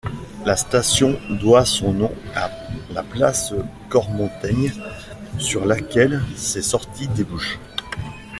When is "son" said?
1.63-1.93